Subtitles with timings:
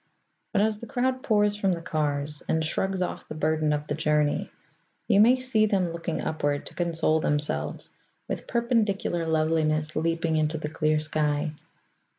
[0.51, 3.93] But as the crowd pours from the cars, and shrugs off the burden of the
[3.93, 4.49] journey,
[5.07, 7.91] you may see them looking upward to console themselves
[8.27, 11.51] with perpendicular loveliness leaping into the clear sky.